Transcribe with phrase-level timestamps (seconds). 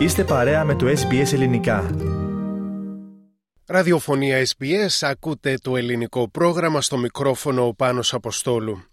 [0.00, 1.90] Είστε παρέα με το SBS Ελληνικά.
[3.66, 8.84] Ραδιοφωνία SBS, ακούτε το ελληνικό πρόγραμμα στο μικρόφωνο ο Πάνος Αποστόλου.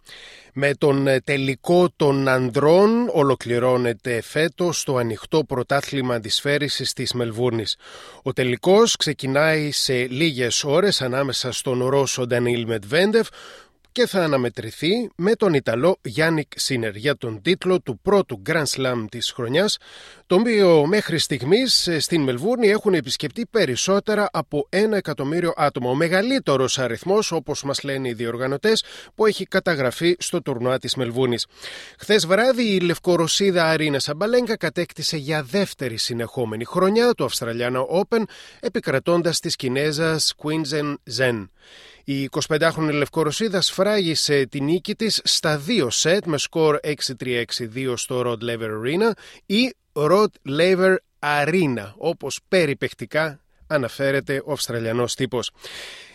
[0.54, 7.78] Με τον ε, τελικό των ανδρών ολοκληρώνεται φέτος το ανοιχτό πρωτάθλημα αντισφαίρησης της Μελβούρνης.
[8.24, 13.28] Ο τελικός ξεκινάει σε λίγες ώρες ανάμεσα στον Ρώσο Ντανίλ Μετβέντεφ
[13.98, 19.06] και θα αναμετρηθεί με τον Ιταλό Γιάννικ Σίνερ για τον τίτλο του πρώτου Grand Slam
[19.12, 19.78] της χρονιάς,
[20.26, 25.90] τον οποίο μέχρι στιγμής ε, στην Μελβούρνη έχουν επισκεπτεί περισσότερα από ένα εκατομμύριο άτομα.
[25.90, 28.84] Ο μεγαλύτερος αριθμός, όπως μας λένε οι διοργανωτές,
[29.16, 31.46] που έχει καταγραφεί στο τουρνουά της Μελβούρνης.
[32.00, 38.24] Χθες βράδυ η Λευκορωσίδα Αρίνα Σαμπαλέγκα κατέκτησε για δεύτερη συνεχόμενη χρονιά το Αυστραλιάνο Open,
[38.60, 41.46] επικρατώντας της Κινέζας Quinzen Zhen.
[42.10, 46.80] Η 25χρονη Λευκορωσίδα σφράγισε την νίκη της στα δύο σετ με σκορ
[47.20, 49.12] 6-3-6-2 στο Rod Laver Arena
[49.46, 55.52] ή Rod Laver Arena, όπως περιπεκτικά αναφέρεται ο Αυστραλιανός τύπος.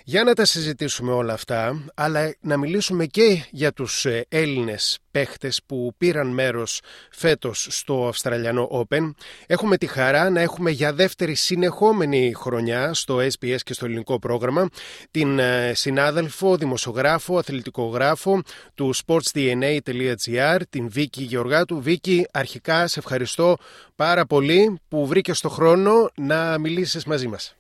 [0.05, 5.61] Για να τα συζητήσουμε όλα αυτά, αλλά να μιλήσουμε και για τους ε, Έλληνες παίχτες
[5.67, 9.11] που πήραν μέρος φέτος στο Αυστραλιανό Open.
[9.47, 14.69] Έχουμε τη χαρά να έχουμε για δεύτερη συνεχόμενη χρονιά στο SBS και στο ελληνικό πρόγραμμα
[15.11, 18.43] την ε, συνάδελφο, δημοσιογράφο, αθλητικογράφο
[18.75, 21.81] του sportsdna.gr, την Βίκη Γεωργάτου.
[21.81, 23.57] Βίκη, αρχικά σε ευχαριστώ
[23.97, 27.57] πάρα πολύ που βρήκες το χρόνο να μιλήσεις μαζί μας.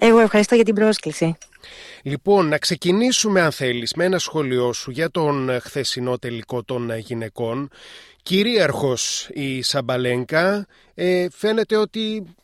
[0.00, 1.36] Εγώ ευχαριστώ για την πρόσκληση.
[2.02, 7.70] Λοιπόν, να ξεκινήσουμε αν θέλεις με ένα σχόλιο σου για τον χθεσινό τελικό των γυναικών.
[8.22, 12.34] Κυρίαρχος η Σαμπαλένκα, ε, φαίνεται ότι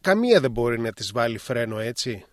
[0.00, 2.24] καμία δεν μπορεί να της βάλει φρένο, έτσι;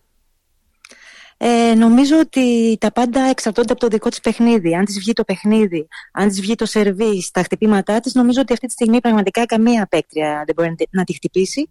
[1.36, 4.74] Ε, νομίζω ότι τα πάντα εξαρτώνται από το δικό της παιχνίδι.
[4.74, 8.52] Αν της βγει το παιχνίδι, αν της βγει το σερβί, τα χτυπήματά της, νομίζω ότι
[8.52, 11.70] αυτή τη στιγμή πραγματικά καμία παίκτρια δεν μπορεί να τη χτυπήσει.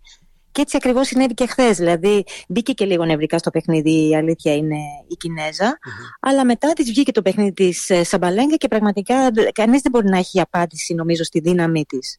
[0.52, 1.78] Και έτσι ακριβώς συνέβη και χθες.
[1.78, 5.80] Δηλαδή, μπήκε και λίγο νευρικά στο παιχνίδι, η αλήθεια είναι η κινεζα
[6.20, 10.18] Αλλά μετά της βγήκε το παιχνίδι της ε, Σαμπαλέγκα και πραγματικά κανείς δεν μπορεί να
[10.18, 12.18] έχει απάντηση, νομίζω, στη δύναμή της.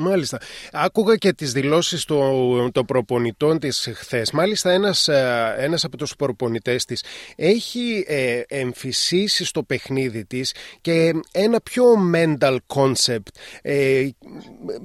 [0.00, 0.38] Μάλιστα.
[0.72, 4.30] Άκουγα και τις δηλώσεις των, των προπονητών της χθες.
[4.30, 7.04] Μάλιστα ένας, ε, ένας από τους προπονητές της
[7.36, 13.28] έχει ε, εμφυσίσει στο παιχνίδι της και ένα πιο mental concept.
[13.62, 14.08] Ε,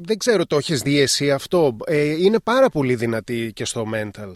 [0.01, 4.33] δεν ξέρω το έχεις δει εσύ αυτό; Ε, είναι πάρα πολύ δυνατή και στο mental.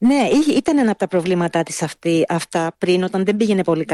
[0.00, 1.84] Ναι, ήταν ένα από τα προβλήματά της
[2.28, 3.86] αυτά πριν, όταν δεν πήγαινε πολύ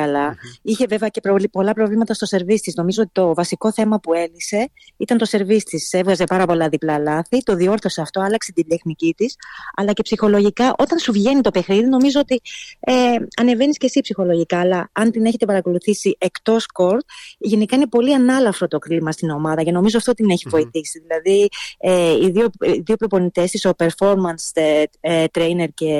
[0.62, 1.20] Είχε βέβαια και
[1.50, 2.74] πολλά προβλήματα στο σερβίς της.
[2.74, 5.92] Νομίζω ότι το βασικό θέμα που έλυσε ήταν το σερβίς της.
[5.92, 9.36] Έβγαζε πάρα πολλά διπλά λάθη, το διόρθωσε αυτό, άλλαξε την τεχνική της.
[9.76, 12.40] Αλλά και ψυχολογικά, όταν σου βγαίνει το παιχνίδι, νομίζω ότι
[12.80, 12.92] ε,
[13.40, 14.60] ανεβαίνεις και εσύ ψυχολογικά.
[14.60, 17.04] Αλλά αν την έχετε παρακολουθήσει εκτός κορτ,
[17.38, 21.02] γενικά είναι πολύ ανάλαφρο το κλίμα στην ομάδα και νομίζω αυτό την έχει βοηθήσει.
[21.06, 21.48] Δηλαδή,
[21.78, 22.50] ε, οι δύο,
[22.84, 25.93] δύο προπονητές της, ο performance ε, ε, trainer και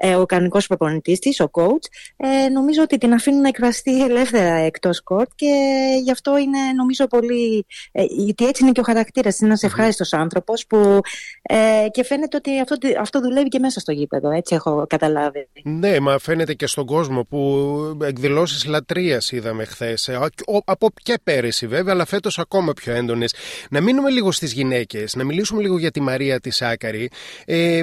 [0.00, 1.86] ε, ο κανονικός προπονητής της, ο coach,
[2.16, 5.54] ε, νομίζω ότι την αφήνουν να εκφραστεί ελεύθερα εκτός court και
[6.02, 7.66] γι' αυτό είναι νομίζω πολύ...
[7.92, 11.00] Ε, γιατί έτσι είναι και ο χαρακτήρας, είναι ένας ευχάριστος άνθρωπος που
[11.42, 15.48] ε, και φαίνεται ότι αυτό, αυτό δουλεύει και μέσα στο γήπεδο, έτσι έχω καταλάβει.
[15.62, 20.08] Ναι, μα φαίνεται και στον κόσμο που εκδηλώσεις λατρείας είδαμε χθες.
[20.08, 20.18] Ε,
[20.64, 23.34] από και πέρυσι βέβαια, αλλά φέτος ακόμα πιο έντονες.
[23.70, 27.10] Να μείνουμε λίγο στις γυναίκες, να μιλήσουμε λίγο για τη Μαρία της Άκαρη.
[27.44, 27.80] Ε,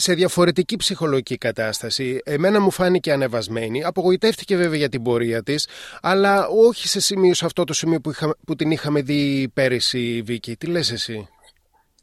[0.00, 2.20] σε διαφορετική ψυχολογική κατάσταση.
[2.24, 3.84] Εμένα μου φάνηκε ανεβασμένη.
[3.84, 5.68] Απογοητεύτηκε βέβαια για την πορεία της,
[6.02, 8.12] αλλά όχι σε σημείο σε αυτό το σημείο που,
[8.46, 10.56] που την είχαμε δει πέρυσι, Βίκη.
[10.56, 11.28] Τι λες εσύ;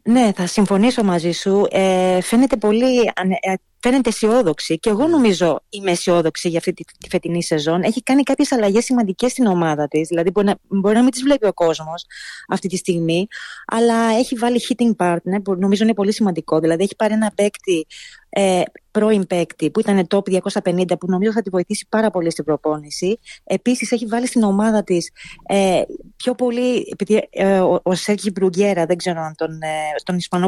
[0.04, 1.68] Ναι, θα συμφωνήσω μαζί σου.
[1.70, 3.54] Ε, φαίνεται πολύ ε,
[3.88, 7.84] φαίνεται αισιόδοξη και εγώ νομίζω είμαι αισιόδοξη για αυτή τη, φετινή σεζόν.
[7.84, 10.08] Έχει κάνει κάποιες αλλαγές σημαντικές στην ομάδα της.
[10.08, 12.06] Δηλαδή, μπορεί να, μπορεί να μην τις βλέπει ο κόσμος
[12.50, 13.28] αυτή τη στιγμή,
[13.68, 16.60] αλλά έχει βάλει hitting partner που νομίζω είναι πολύ σημαντικό.
[16.60, 17.86] Δηλαδή, έχει πάρει ένα παίκτη
[18.30, 18.62] ε,
[18.96, 23.20] πρώην παίκτη που ήταν top 250 που νομίζω θα τη βοηθήσει πάρα πολύ στην προπόνηση.
[23.44, 25.12] Επίσης έχει βάλει στην ομάδα της
[25.48, 25.82] ε,
[26.16, 29.68] πιο πολύ, επειδή ε, ο, ο Σέρκη Μπρουγκέρα, δεν ξέρω αν τον, ε,
[30.04, 30.48] τον Ισπανό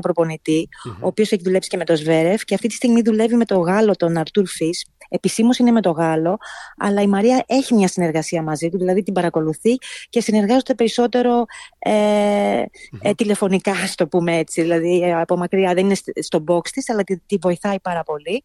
[0.84, 3.62] ο οποίος έχει δουλέψει και με τον Σβέρεφ και αυτή τη στιγμή δουλεύει με τον
[3.62, 6.38] Γάλλο τον Αρτούρ Φις Επισήμως είναι με το Γάλλο,
[6.78, 9.76] αλλά η Μαρία έχει μια συνεργασία μαζί του, δηλαδή την παρακολουθεί
[10.10, 11.46] και συνεργάζονται περισσότερο
[11.80, 12.64] ε,
[13.02, 14.62] ε, τηλεφωνικά, ας το πούμε έτσι.
[14.62, 18.37] Δηλαδή ε, από μακριά δεν είναι στο box της, αλλά τη, τη, βοηθάει πάρα πολύ.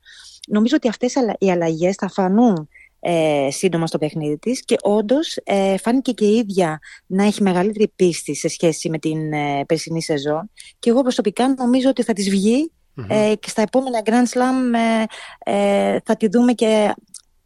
[0.48, 2.68] Νομίζω ότι αυτές οι αλλαγές θα φανούν
[3.00, 7.92] ε, σύντομα στο παιχνίδι της και όντως ε, φάνηκε και η ίδια να έχει μεγαλύτερη
[7.96, 10.50] πίστη σε σχέση με την ε, περσινή σεζόν.
[10.78, 12.72] Και εγώ προσωπικά νομίζω ότι θα της βγει
[13.08, 15.04] ε, και στα επόμενα Grand Slam ε,
[15.52, 16.94] ε, θα τη δούμε και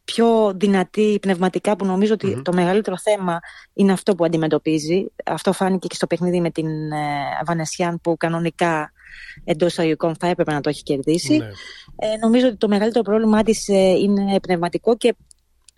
[0.04, 3.40] πιο δυνατή πνευματικά που νομίζω ότι το μεγαλύτερο θέμα
[3.72, 5.06] είναι αυτό που αντιμετωπίζει.
[5.24, 8.92] Αυτό φάνηκε και στο παιχνίδι με την ε, Βανεσιάν που κανονικά
[9.44, 11.36] εντός αγικών θα έπρεπε να το έχει κερδίσει.
[11.36, 11.46] Ναι.
[11.96, 15.14] Ε, νομίζω ότι το μεγαλύτερο πρόβλημά της ε, είναι πνευματικό και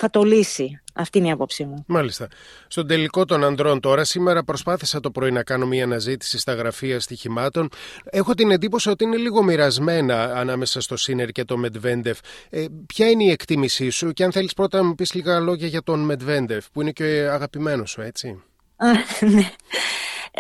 [0.01, 0.81] θα το λύσει.
[0.95, 1.85] Αυτή είναι η άποψή μου.
[1.87, 2.29] Μάλιστα.
[2.69, 7.01] Στον τελικό των ανδρών τώρα, σήμερα προσπάθησα το πρωί να κάνω μια αναζήτηση στα γραφεία
[7.01, 7.69] στοιχημάτων.
[8.05, 12.19] Έχω την εντύπωση ότι είναι λίγο μοιρασμένα ανάμεσα στο Σίνερ και το Μετβέντεφ.
[12.51, 15.67] Ε, ποια είναι η εκτίμησή σου και αν θέλεις πρώτα να μου πεις λίγα λόγια
[15.67, 18.43] για τον Μετβέντεφ που είναι και αγαπημένος σου, έτσι.
[19.35, 19.51] ναι.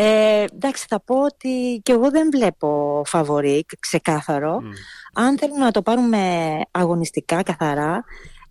[0.01, 4.59] Ε, εντάξει, θα πω ότι και εγώ δεν βλέπω φαβορή, ξεκάθαρο.
[5.13, 6.19] Αν θέλουμε να το πάρουμε
[6.71, 8.05] αγωνιστικά, καθαρά,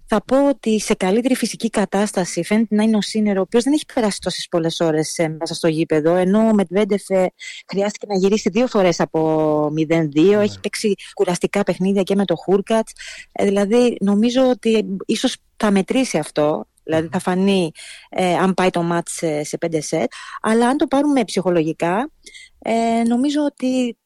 [0.06, 3.74] θα πω ότι σε καλύτερη φυσική κατάσταση φαίνεται να είναι ο Σίνερο, ο οποίος δεν
[3.74, 6.16] έχει περάσει τόσες πολλές ώρες ε, μέσα στο γήπεδο.
[6.16, 7.32] Ενώ ο Μετβέντεφ ε,
[7.68, 9.72] χρειάστηκε να γυρίσει δύο φορές από 0-2.
[10.14, 10.44] Ναι.
[10.44, 12.92] Έχει παίξει κουραστικά παιχνίδια και με το Χούρκατς.
[13.32, 16.66] Ε, δηλαδή, νομίζω ότι ίσως θα μετρήσει αυτό.
[16.88, 17.72] Δηλαδή θα φανεί
[18.10, 20.12] ε, αν πάει το μάτς σε, σε πέντε σετ.
[20.42, 22.12] Αλλά αν το πάρουμε ψυχολογικά,
[22.60, 23.98] ε, νομίζω ότι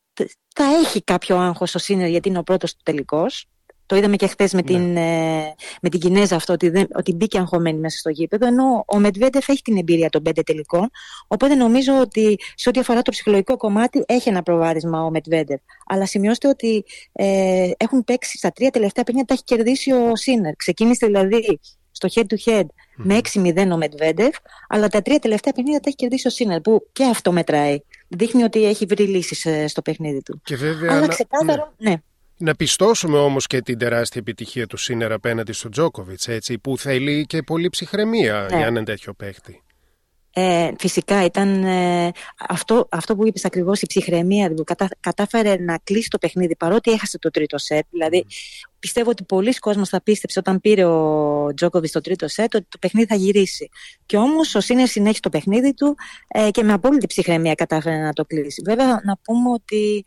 [0.55, 3.45] θα έχει κάποιο άγχος στο Σίνερ γιατί είναι ο πρώτος του τελικός.
[3.85, 4.67] Το είδαμε και χθες με, ναι.
[4.67, 8.47] την, ε, με την Κινέζα αυτό, ότι, δεν, ότι μπήκε αγχωμένη μέσα στο γήπεδο.
[8.47, 10.89] Ενώ ο Μετβέντεφ έχει την εμπειρία των πέντε τελικών.
[11.27, 15.59] Οπότε νομίζω ότι σε ό,τι αφορά το ψυχολογικό κομμάτι έχει ένα προβάδισμα ο Μετβέντεφ.
[15.87, 20.55] Αλλά σημειώστε ότι ε, έχουν παίξει στα τρία τελευταία παιχνίδια, τα έχει κερδίσει ο Σίνερ.
[20.55, 21.59] Ξεκίνησε δηλαδή
[22.01, 22.65] στο head to head
[22.95, 24.35] με 6-0 ο Μετβέντεφ,
[24.69, 27.79] αλλά τα τρία τελευταία παιχνίδια τα έχει κερδίσει ο Σίνερ, που και αυτό μετράει.
[28.07, 30.41] Δείχνει ότι έχει βρει λύσεις ε, στο παιχνίδι του.
[30.43, 31.89] Και βέβαια, αλλά ξεκάθαρο, ναι.
[31.89, 31.95] ναι.
[32.37, 37.25] Να πιστώσουμε όμως και την τεράστια επιτυχία του Σίνερ απέναντι στον Τζόκοβιτς, έτσι, που θέλει
[37.25, 38.57] και πολύ ψυχραιμία ναι.
[38.57, 39.61] για έναν τέτοιο παίχτη.
[40.33, 42.11] Ε, φυσικά ήταν ε,
[42.49, 46.91] αυτό, αυτό που είπες ακριβώς η ψυχραιμία που κατά, κατάφερε να κλείσει το παιχνίδι παρότι
[46.91, 47.85] έχασε το τρίτο σετ.
[47.89, 48.25] Δηλαδή
[48.79, 52.77] πιστεύω ότι πολλοί κόσμος θα πίστεψε όταν πήρε ο Τζόκοβιτ το τρίτο σετ ότι το
[52.77, 53.69] παιχνίδι θα γυρίσει.
[54.05, 55.95] Και όμως ο Σίνερ συνέχισε το παιχνίδι του
[56.27, 58.61] ε, και με απόλυτη ψυχραιμία κατάφερε να το κλείσει.
[58.65, 60.03] Βέβαια να πούμε ότι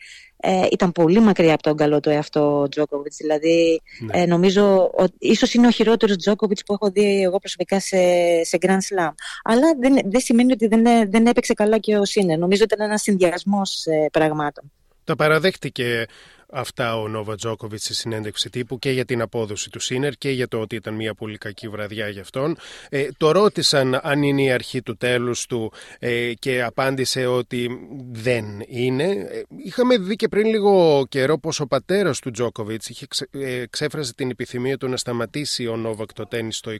[0.47, 3.17] ε, ήταν πολύ μακριά από τον καλό του εαυτό ο Τζόκοβιτς.
[3.17, 4.21] Δηλαδή, ναι.
[4.21, 7.97] ε, νομίζω ότι ίσως είναι ο χειρότερος Τζόκοβιτς που έχω δει εγώ προσωπικά σε,
[8.45, 9.15] σε Grand Slam.
[9.45, 12.39] Αλλά δεν, δεν σημαίνει ότι δεν, δεν έπαιξε καλά και ο Σίνερ.
[12.39, 14.73] Νομίζω ότι ήταν ένας συνδυασμός ε, πραγμάτων.
[15.05, 16.07] Τα παραδέχτηκε
[16.55, 20.49] αυτά ο Νόβα Τζόκοβιτς στη συνέντευξη τύπου και για την απόδοση του Σίνερ και για
[20.49, 22.57] το ότι ήταν μια πολύ κακή βραδιά για αυτόν.
[22.89, 27.79] Ε, το ρώτησαν αν είναι η αρχή του τέλους του ε, και απάντησε ότι
[28.13, 29.05] δεν είναι.
[29.05, 33.65] Ε, είχαμε δει και πριν λίγο καιρό πως ο πατέρας του Τζόκοβιτς είχε ξε, ε,
[33.71, 36.75] ξέφραζε την επιθυμία του να σταματήσει ο Νόβακ το τέννις το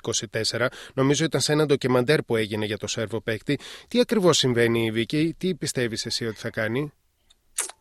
[0.51, 0.67] 24.
[0.95, 3.59] Νομίζω ήταν σε ένα ντοκιμαντέρ που έγινε για το Σέρβο παίκτη.
[3.89, 6.93] Τι ακριβώς συμβαίνει Βίκη, τι πιστεύεις εσύ ότι θα κάνει;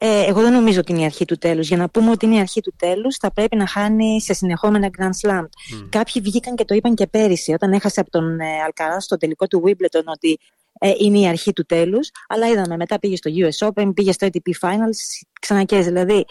[0.06, 1.68] Ε, εγώ δεν νομίζω ότι είναι η αρχή του τέλους.
[1.68, 4.90] Για να πούμε ότι είναι η αρχή του τέλους θα πρέπει να χάνει σε συνεχόμενα
[4.98, 5.42] Grand Slam.
[5.42, 5.88] Mm.
[5.90, 9.48] Κάποιοι βγήκαν και το είπαν και πέρυσι όταν έχασε από τον ε, Αλκαρά στο τελικό
[9.48, 10.40] του Wimbledon ότι
[10.80, 12.10] ε, είναι η αρχή του τέλους.
[12.28, 15.86] Αλλά είδαμε μετά πήγε στο US Open, πήγε στο ATP Finals, ξανακές.
[15.86, 16.26] Δηλαδή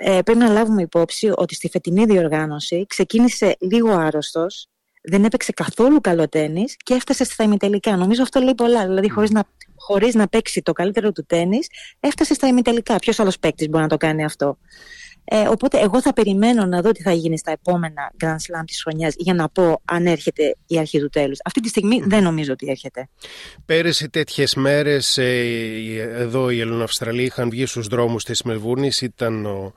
[0.00, 4.68] ε, πρέπει να λάβουμε υπόψη ότι στη φετινή διοργάνωση ξεκίνησε λίγο άρρωστος,
[5.02, 7.96] δεν έπαιξε καθόλου καλό τέννις και έφτασε στα ημιτελικά.
[7.96, 8.86] Νομίζω αυτό λέει πολλά.
[8.86, 9.44] Δηλαδή, χωρίς να
[9.88, 11.58] χωρίς να παίξει το καλύτερο του τέννη,
[12.00, 12.96] έφτασε στα ημιτελικά.
[12.96, 14.58] Ποιος άλλος παίκτης μπορεί να το κάνει αυτό;
[15.30, 18.82] Ε, οπότε εγώ θα περιμένω να δω τι θα γίνει στα επόμενα Grand Slam της
[18.82, 21.38] χρονιάς για να πω αν έρχεται η αρχή του τέλους.
[21.44, 23.08] Αυτή τη στιγμή δεν νομίζω ότι έρχεται.
[23.66, 29.00] Πέρυσι τέτοιες μέρες ε, εδώ οι Ελληνοαυστραλοί είχαν βγει στους δρόμους της Μελβούρνης.
[29.00, 29.72] Ήταν ο,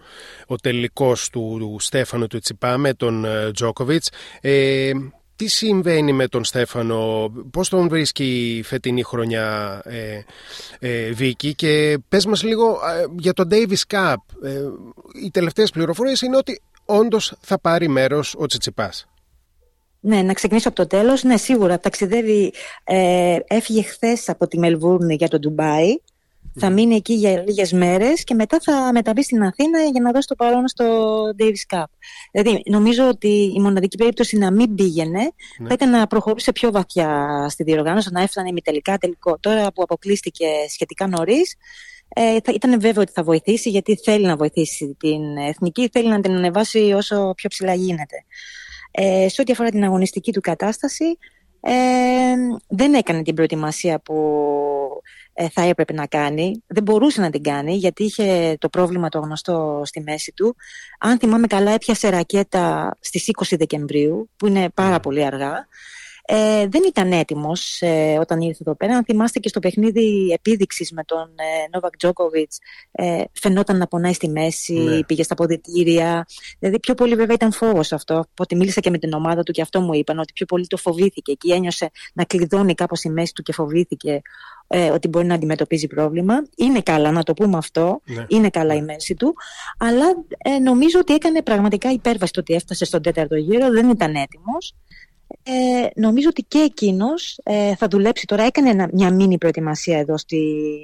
[0.48, 4.10] ο τελικός του, του Στέφανου του Τσιπά με τον ε, Τζόκοβιτς.
[4.42, 4.92] Ε,
[5.42, 10.22] τι συμβαίνει με τον Στέφανο, πώς τον βρίσκει η φετινή χρονιά ε,
[10.80, 14.16] ε, Βίκη και πες μας λίγο ε, για τον Davis Cup.
[14.44, 14.62] Ε,
[15.24, 19.06] οι τελευταίες πληροφορίες είναι ότι όντως θα πάρει μέρος ο Τσιτσιπάς.
[20.00, 21.24] Ναι, να ξεκινήσω από το τέλος.
[21.24, 25.96] Ναι, σίγουρα ταξιδεύει, ε, έφυγε χθες από τη Μελβούρνη για το Ντουμπάι
[26.60, 30.28] θα μείνει εκεί για λίγες μέρες και μετά θα μεταβεί στην Αθήνα για να δώσει
[30.28, 30.86] το παρόν στο
[31.40, 31.84] Davis Cup.
[32.32, 35.68] Δηλαδή, νομίζω ότι η μοναδική περίπτωση να μην πήγαινε ναι.
[35.68, 39.38] θα ήταν να προχωρούσε πιο βαθιά στη διοργάνωση, να έφτανε μη τελικά τελικό.
[39.40, 41.56] Τώρα που αποκλείστηκε σχετικά νωρίς,
[42.16, 46.20] ε, θα, ήταν βέβαιο ότι θα βοηθήσει γιατί θέλει να βοηθήσει την εθνική, θέλει να
[46.20, 48.26] την ανεβάσει όσο πιο ψηλά γίνεται.
[48.92, 51.18] Ε, σε ό,τι αφορά την αγωνιστική του κατάσταση,
[51.62, 51.74] ε,
[52.68, 54.16] δεν έκανε την προετοιμασία που
[54.94, 55.21] ε,
[55.52, 56.64] θα έπρεπε να κάνει.
[56.68, 60.56] Δεν μπορούσε να την κάνει γιατί είχε το πρόβλημα το γνωστό στη μέση του.
[61.00, 65.00] Αν θυμάμαι καλά έπιασε ρακέτα στις 20 Δεκεμβρίου που είναι πάρα ναι.
[65.00, 65.68] πολύ αργά.
[66.34, 68.96] Ε, δεν ήταν έτοιμος ε, όταν ήρθε εδώ πέρα.
[68.96, 72.52] Αν θυμάστε και στο παιχνίδι επίδειξης με τον ε, Νόβακ Τζόκοβιτ,
[72.92, 75.04] ε, φαινόταν να πονάει στη μέση, ναι.
[75.04, 76.26] πήγε στα ποδητήρια.
[76.60, 78.16] Δηλαδή, πιο πολύ βέβαια ήταν φόβος αυτό.
[78.32, 80.78] Οπότε μίλησα και με την ομάδα του και αυτό μου είπαν, ότι πιο πολύ το
[80.78, 84.22] φοβήθηκε και ένιωσε να κλειδώνει κάπως η μέση του και φοβήθηκε
[84.68, 86.34] ε, ότι μπορεί να αντιμετωπίζει πρόβλημα.
[86.56, 88.02] Είναι καλά, να το πούμε αυτό.
[88.06, 88.26] Ναι.
[88.28, 89.36] Είναι καλά η μέση του.
[89.78, 90.06] Αλλά
[90.38, 93.70] ε, νομίζω ότι έκανε πραγματικά υπέρβαση το ότι έφτασε στον τέταρτο γύρο.
[93.70, 94.76] Δεν ήταν έτοιμος.
[95.44, 98.44] Ε, νομίζω ότι και εκείνος ε, θα δουλέψει τώρα.
[98.44, 100.40] Έκανε μια μίνι προετοιμασία εδώ στη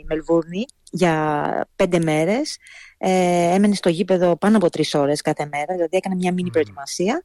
[0.07, 2.57] Μελβούρνη για πέντε μέρες.
[2.97, 7.23] Ε, έμενε στο γήπεδο πάνω από τρεις ώρες κάθε μέρα, δηλαδή έκανε μια μίνι προετοιμασία.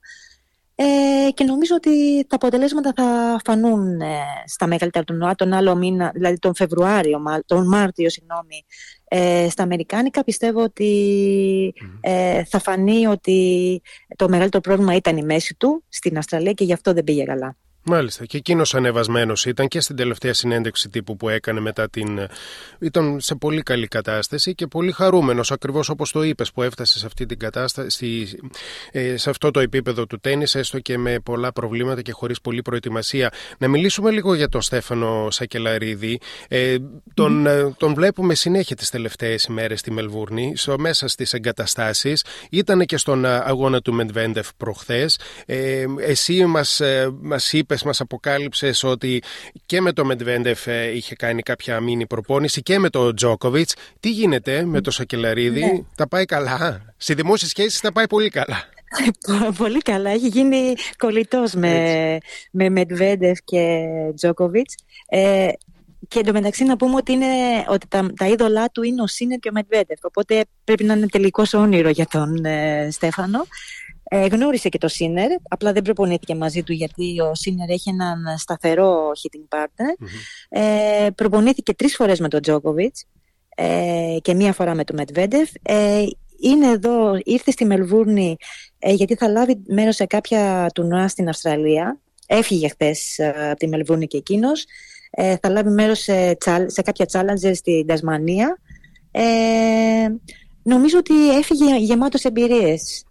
[0.75, 6.11] Ε, και νομίζω ότι τα αποτελέσματα θα φανούν ε, στα μεγαλύτερα του τον άλλο μήνα,
[6.15, 8.65] δηλαδή τον Φεβρουάριο, τον Μάρτιο, συγγνώμη,
[9.15, 10.25] ε, στα Αμερικάνικα.
[10.25, 13.81] Πιστεύω ότι ε, θα φανεί ότι
[14.17, 17.57] το μεγαλύτερο πρόβλημα ήταν η μέση του στην Αυστραλία και γι' αυτό δεν πήγε καλά.
[17.85, 18.25] Μάλιστα.
[18.25, 22.29] Και εκείνος ανεβασμένος ήταν και στην τελευταία συνέντευξη τύπου που έκανε μετά την.
[22.79, 27.07] ήταν σε πολύ καλή κατάσταση και πολύ χαρούμενος, ακριβώς όπως το είπες, που έφτασε σε
[27.07, 28.39] αυτή την κατάσταση,
[28.93, 32.63] ε, σε αυτό το επίπεδο του τέννη, έστω και με πολλά προβλήματα και χωρίς πολλή
[32.63, 33.33] προετοιμασία.
[33.59, 36.21] Να μιλήσουμε λίγο για τον Στέφανο Σακελαρίδη.
[36.49, 36.77] Ε,
[37.15, 37.73] τον, mm.
[37.77, 42.25] τον βλέπουμε συνέχεια τις τελευταίες ημέρες στη Μελβούρνη, στο, μέσα στις εγκαταστάσεις.
[42.51, 45.19] Ήταν και στον αγώνα του Μεντβέντεφ προχθές.
[45.47, 46.81] Ε, εσύ μας
[47.21, 49.23] μας είπες είπες, μας αποκάλυψες ότι
[49.67, 53.75] και με το Μετβέντεφ είχε κάνει κάποια μήνυ προπόνηση και με το Τζόκοβιτς.
[54.01, 55.81] Τι γίνεται με το Σακελαρίδη, ναι.
[55.95, 58.65] τα πάει καλά; Στη δημόσια σχέση τα πάει πολύ καλά.
[59.63, 60.11] πολύ καλά.
[60.11, 62.19] Έχει γίνει κολλητός με,
[62.51, 64.75] με Μετβέντεφ και Τζόκοβιτς.
[65.09, 65.49] Ε,
[66.09, 67.27] και εντωμεταξύ να πούμε ότι, είναι,
[67.69, 69.99] ότι τα, τα είδωλά του είναι ο Σίνερ και ο Μετβέντεφ.
[70.03, 73.47] Οπότε πρέπει να είναι τελικός όνειρο για τον ε, Στέφανο.
[74.15, 78.39] Ε, γνώρισε και το Σίνερ, απλά δεν προπονήθηκε μαζί του γιατί ο Σίνερ έχει έναν
[78.39, 80.07] σταθερό hitting partner.
[80.49, 83.05] Ε, προπονήθηκε τρεις φορές με τον Τζόκοβιτς
[83.55, 85.51] ε, και μία φορά με τον Μετβέντεφ.
[85.63, 86.05] Ε,
[86.41, 88.37] είναι εδώ, ήρθε στη Μελβούρνη
[88.79, 92.01] ε, γιατί θα λάβει μέρος σε κάποια τουρνουά στην Αυστραλία.
[92.27, 94.65] Έφυγε χθες ε, από τη Μελβούρνη και εκείνος.
[95.11, 98.59] Ε, θα λάβει μέρος σε, σε κάποια challenger στην Τασμανία.
[100.65, 103.05] Ε, νομίζω ότι έφυγε γεμάτος εμπειρίες.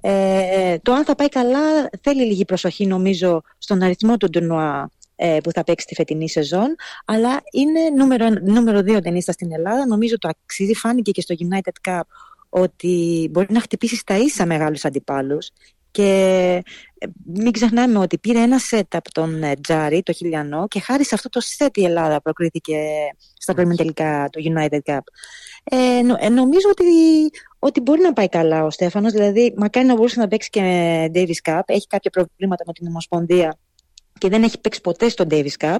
[0.00, 5.36] Ε, το αν θα πάει καλά θέλει λίγη προσοχή νομίζω στον αριθμό του τουρνουά ε,
[5.42, 6.74] που θα παίξει τη φετινή σεζόν.
[7.04, 9.86] Αλλά είναι νούμερο, νούμερο δύο ταινίστα στην Ελλάδα.
[9.86, 10.74] Νομίζω το αξίζει.
[10.74, 12.00] Φάνηκε και στο United Cup
[12.48, 15.50] ότι μπορεί να χτυπήσει στα ίσα μεγάλους αντιπάλους
[15.98, 16.62] και
[16.98, 21.04] ε, μην ξεχνάμε ότι πήρε ένα σετ από τον ε, Τζάρι, το χιλιανό, και χάρη
[21.04, 22.76] σε αυτό το σετ η Ελλάδα προκρίθηκε
[23.38, 24.98] στα πρώιμη τελικά του United Cup.
[25.64, 26.84] Ε, ε, νομίζω ότι,
[27.58, 30.62] ότι μπορεί να πάει καλά ο Στέφανος, δηλαδή μακάρι να μπορούσε να παίξει και
[31.14, 33.58] Davis Cup, έχει κάποια προβλήματα με την Ομοσπονδία
[34.18, 35.78] και δεν έχει παίξει ποτέ στο Davis Cup.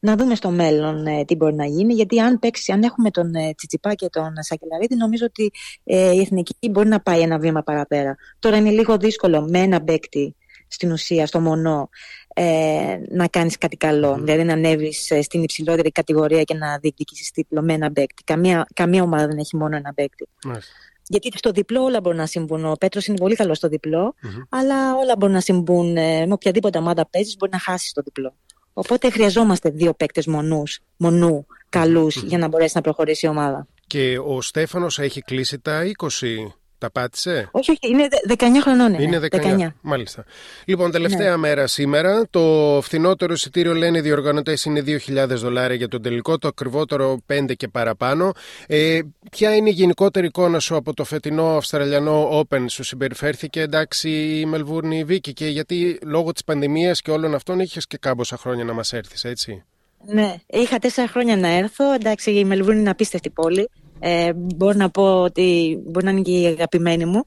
[0.00, 1.94] Να δούμε στο μέλλον ε, τι μπορεί να γίνει.
[1.94, 5.50] Γιατί αν παίξει, αν έχουμε τον ε, Τσιτσιπά και τον Σακελαρίδη, νομίζω ότι
[5.84, 8.16] ε, η εθνική μπορεί να πάει ένα βήμα παραπέρα.
[8.38, 10.34] Τώρα είναι λίγο δύσκολο με ένα παίκτη
[10.68, 11.88] στην ουσία, στο μονό,
[12.34, 14.12] ε, να κάνεις κάτι καλό.
[14.14, 14.18] Mm.
[14.18, 18.22] Δηλαδή να ανέβεις ε, στην υψηλότερη κατηγορία και να διεκδικήσεις τίτλο με ένα παίκτη.
[18.24, 20.28] Καμία, καμία ομάδα δεν έχει μόνο ένα παίκτη.
[21.08, 22.64] Γιατί στο διπλό όλα μπορούν να συμβούν.
[22.64, 24.14] Ο Πέτρος είναι πολύ καλός στο διπλο
[24.48, 25.96] αλλά όλα μπορούν να συμβούν.
[25.96, 28.34] Ε, με οποιαδήποτε ομάδα παίζεις, μπορεί να χάσεις το διπλό.
[28.72, 30.80] Οπότε χρειαζόμαστε δύο παίκτες μονούς,
[31.68, 33.66] καλούς, για να μπορέσει να προχωρήσει η ομάδα.
[33.86, 38.94] Και ο Στέφανος έχει κλείσει τα 20 τα πάτησε; Όχι, όχι, είναι 19 χρονών.
[38.94, 39.66] Είναι, είναι 19.
[39.66, 39.68] 19.
[39.80, 40.24] Μάλιστα.
[40.64, 41.36] Λοιπόν, τελευταία ναι.
[41.36, 42.26] μέρα σήμερα.
[42.30, 47.56] Το φθηνότερο εισιτήριο λένε οι διοργανωτές είναι 2.000 δολάρια για τον τελικό, το ακριβότερο 5
[47.56, 48.32] και παραπάνω.
[48.66, 54.08] Ε, ποια είναι η γενικότερη εικόνα σου από το φετινό Αυστραλιανό Open, σου συμπεριφέρθηκε; Εντάξει
[54.40, 58.64] η Μελβούρνη Βίκη και γιατί λόγω της πανδημίας και όλων αυτών είχες και κάμποσα χρόνια
[58.64, 59.64] να μας έρθεις, έτσι;
[60.04, 61.92] Ναι, είχα τέσσερα χρόνια να έρθω.
[61.92, 63.70] Εντάξει, η Μελβούρνη είναι απίστευτη πόλη.
[63.98, 67.24] Ε, μπορώ να πω ότι μπορεί να είναι και η αγαπημένη μου.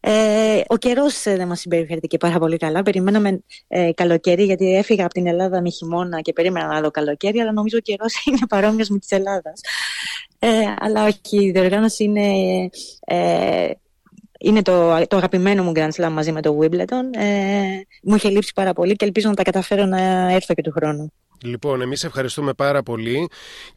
[0.00, 2.82] Ε, ο καιρός ε, δεν μας συμπεριφέρθηκε και πάρα πολύ καλά.
[2.82, 7.40] Περιμέναμε ε, καλοκαίρι, γιατί έφυγα από την Ελλάδα με χειμώνα και περίμενα να δω καλοκαίρι,
[7.40, 9.60] αλλά νομίζω ο καιρός είναι παρόμοιος με της Ελλάδας.
[10.38, 10.48] Ε,
[10.78, 12.28] αλλά όχι, η διοργάνωση είναι,
[13.06, 13.70] ε,
[14.42, 17.18] είναι το, το αγαπημένο μου Grand Slam μαζί με το Wimbledon.
[17.18, 17.62] Ε,
[18.02, 21.12] μου είχε λείψει πάρα πολύ και ελπίζω να τα καταφέρω να έρθω και του χρόνου.
[21.42, 23.28] Λοιπόν, εμείς ευχαριστούμε πάρα πολύ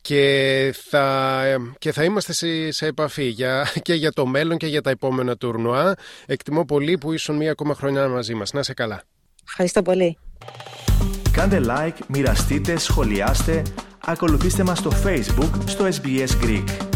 [0.01, 1.41] και θα,
[1.77, 5.37] και θα είμαστε σε, σε επαφή για, και για το μέλλον και για τα επόμενα
[5.37, 5.95] τουρνουά.
[6.25, 8.53] Εκτιμώ πολύ που ήσουν μία ακόμα χρονιά μαζί μας.
[8.53, 9.03] Να είσαι καλά.
[9.45, 10.17] Ευχαριστώ πολύ.
[11.31, 13.61] Κάντε like, μοιραστείτε, σχολιάστε,
[14.05, 16.92] ακολουθήστε μας στο Facebook, στο SBS Greek.